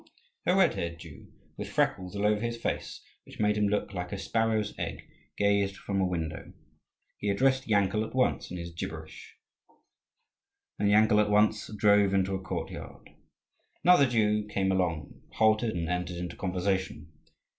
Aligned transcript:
A 0.47 0.55
red 0.55 0.73
haired 0.73 0.97
Jew, 0.97 1.27
with 1.57 1.69
freckles 1.69 2.15
all 2.15 2.25
over 2.25 2.41
his 2.41 2.57
face 2.57 3.01
which 3.23 3.39
made 3.39 3.55
him 3.55 3.67
look 3.67 3.93
like 3.93 4.11
a 4.11 4.17
sparrow's 4.17 4.73
egg, 4.79 5.07
gazed 5.37 5.75
from 5.77 6.01
a 6.01 6.07
window. 6.07 6.53
He 7.19 7.29
addressed 7.29 7.67
Yankel 7.67 8.03
at 8.03 8.15
once 8.15 8.49
in 8.49 8.57
his 8.57 8.71
gibberish, 8.71 9.35
and 10.79 10.89
Yankel 10.89 11.19
at 11.21 11.29
once 11.29 11.67
drove 11.77 12.15
into 12.15 12.33
a 12.33 12.41
court 12.41 12.71
yard. 12.71 13.11
Another 13.83 14.07
Jew 14.07 14.47
came 14.47 14.71
along, 14.71 15.21
halted, 15.33 15.75
and 15.75 15.87
entered 15.87 16.17
into 16.17 16.35
conversation. 16.35 17.11